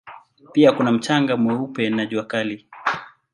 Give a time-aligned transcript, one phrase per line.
[0.51, 2.67] Pia kuna mchanga mweupe na jua kali.